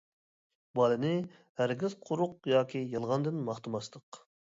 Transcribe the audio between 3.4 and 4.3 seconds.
ماختىماسلىق.